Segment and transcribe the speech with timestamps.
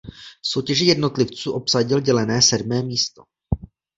[0.43, 3.23] V soutěži jednotlivců obsadil dělené sedmé místo.